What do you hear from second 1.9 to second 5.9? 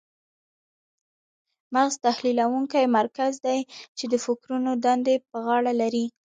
تحلیلونکی مرکز دی چې د فکرونو دندې په غاړه